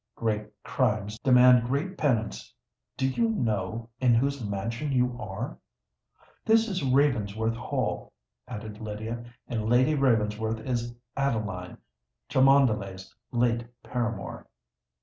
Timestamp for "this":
6.43-6.67